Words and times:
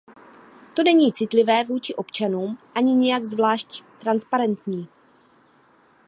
To 0.73 0.83
není 0.83 1.13
citlivé 1.13 1.63
vůči 1.63 1.95
občanům, 1.95 2.57
ani 2.75 2.93
nijak 2.95 3.25
zvlášť 3.25 3.83
transparentní. 3.99 4.87